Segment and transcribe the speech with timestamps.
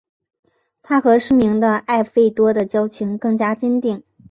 [0.81, 4.01] 他和失明的艾费多的交情更加坚定。